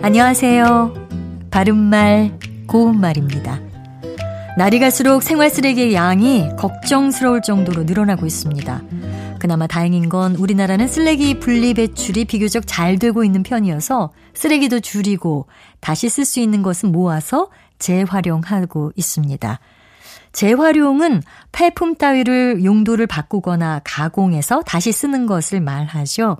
안녕하세요. 0.00 1.48
바른말, 1.50 2.38
고운말입니다. 2.68 3.60
날이 4.56 4.78
갈수록 4.78 5.24
생활 5.24 5.50
쓰레기의 5.50 5.92
양이 5.92 6.48
걱정스러울 6.56 7.42
정도로 7.42 7.82
늘어나고 7.82 8.24
있습니다. 8.24 8.82
그나마 9.40 9.66
다행인 9.66 10.08
건 10.08 10.36
우리나라는 10.36 10.86
쓰레기 10.86 11.40
분리 11.40 11.74
배출이 11.74 12.26
비교적 12.26 12.62
잘 12.66 12.98
되고 12.98 13.24
있는 13.24 13.42
편이어서 13.42 14.12
쓰레기도 14.34 14.78
줄이고 14.78 15.48
다시 15.80 16.08
쓸 16.08 16.24
수 16.24 16.38
있는 16.38 16.62
것은 16.62 16.92
모아서 16.92 17.50
재활용하고 17.80 18.92
있습니다. 18.94 19.58
재활용은 20.32 21.22
폐품 21.50 21.96
따위를 21.96 22.64
용도를 22.64 23.08
바꾸거나 23.08 23.80
가공해서 23.82 24.62
다시 24.62 24.92
쓰는 24.92 25.26
것을 25.26 25.60
말하죠. 25.60 26.36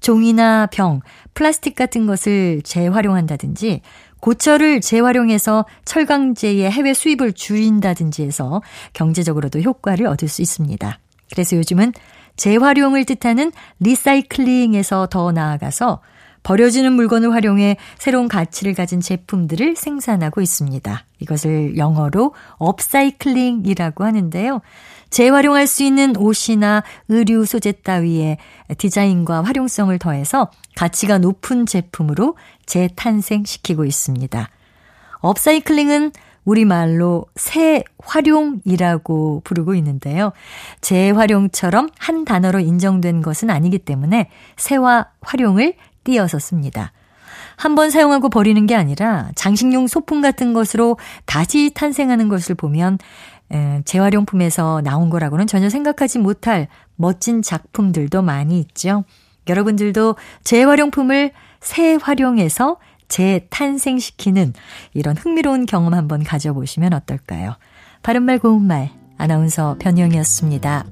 종이나 0.00 0.66
병, 0.66 1.00
플라스틱 1.34 1.74
같은 1.74 2.06
것을 2.06 2.62
재활용한다든지 2.62 3.82
고철을 4.20 4.80
재활용해서 4.80 5.66
철강재의 5.84 6.70
해외 6.70 6.94
수입을 6.94 7.32
줄인다든지 7.32 8.22
해서 8.22 8.62
경제적으로도 8.92 9.60
효과를 9.60 10.06
얻을 10.06 10.28
수 10.28 10.42
있습니다. 10.42 10.98
그래서 11.30 11.56
요즘은 11.56 11.92
재활용을 12.36 13.04
뜻하는 13.04 13.52
recycling에서 13.80 15.08
더 15.10 15.32
나아가서 15.32 16.00
버려지는 16.46 16.92
물건을 16.92 17.32
활용해 17.32 17.76
새로운 17.98 18.28
가치를 18.28 18.74
가진 18.74 19.00
제품들을 19.00 19.74
생산하고 19.74 20.40
있습니다. 20.40 21.04
이것을 21.18 21.76
영어로 21.76 22.34
upcycling이라고 22.58 24.04
하는데요. 24.04 24.60
재활용할 25.10 25.66
수 25.66 25.82
있는 25.82 26.16
옷이나 26.16 26.84
의류 27.08 27.44
소재 27.46 27.72
따위에 27.72 28.36
디자인과 28.78 29.42
활용성을 29.42 29.98
더해서 29.98 30.48
가치가 30.76 31.18
높은 31.18 31.66
제품으로 31.66 32.36
재탄생시키고 32.64 33.84
있습니다. 33.84 34.48
업사이클링은 35.18 36.12
우리말로 36.44 37.26
새 37.34 37.82
활용이라고 37.98 39.40
부르고 39.42 39.74
있는데요. 39.74 40.30
재활용처럼 40.80 41.88
한 41.98 42.24
단어로 42.24 42.60
인정된 42.60 43.20
것은 43.20 43.50
아니기 43.50 43.80
때문에 43.80 44.30
새와 44.56 45.08
활용을 45.22 45.74
띄어서 46.06 46.38
씁니다. 46.38 46.92
한번 47.56 47.90
사용하고 47.90 48.28
버리는 48.28 48.64
게 48.66 48.74
아니라 48.74 49.30
장식용 49.34 49.88
소품 49.88 50.20
같은 50.20 50.52
것으로 50.52 50.98
다시 51.24 51.70
탄생하는 51.74 52.28
것을 52.28 52.54
보면 52.54 52.98
재활용품에서 53.84 54.82
나온 54.82 55.10
거라고는 55.10 55.46
전혀 55.46 55.68
생각하지 55.68 56.18
못할 56.18 56.68
멋진 56.94 57.42
작품들도 57.42 58.22
많이 58.22 58.60
있죠. 58.60 59.04
여러분들도 59.48 60.16
재활용품을 60.44 61.32
재활용해서 61.60 62.76
재탄생시키는 63.08 64.52
이런 64.92 65.16
흥미로운 65.16 65.66
경험 65.66 65.94
한번 65.94 66.24
가져보시면 66.24 66.92
어떨까요? 66.92 67.56
바른말 68.02 68.38
고운말 68.38 68.90
아나운서 69.18 69.76
변희영이었습니다. 69.78 70.84